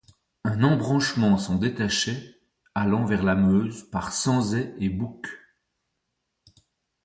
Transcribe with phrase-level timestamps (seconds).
[0.45, 2.41] Un embranchement s'en détachait,
[2.73, 5.27] allant vers la Meuse, par Sanzey et Boucq.